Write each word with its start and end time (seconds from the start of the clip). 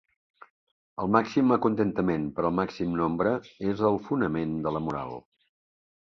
El 1.03 1.11
màxim 1.15 1.53
acontentament 1.55 2.25
per 2.39 2.45
al 2.49 2.57
màxim 2.61 2.97
nombre 3.03 3.35
és 3.75 3.85
el 3.93 4.01
fonament 4.09 4.59
de 4.67 4.75
la 4.79 4.85
moral. 4.89 5.17